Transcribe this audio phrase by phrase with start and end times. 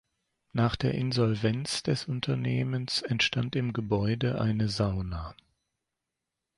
[0.51, 5.35] Nach der Insolvenz des Unternehmens entstand im Gebäude eine Sauna.